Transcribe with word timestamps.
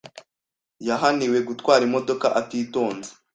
Yahaniwe 0.87 1.37
gutwara 1.47 1.81
imodoka 1.89 2.25
atitonze. 2.39 3.09